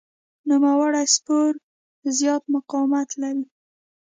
[0.49, 1.51] نوموړی سپور
[2.17, 3.45] زیات مقاومت لري.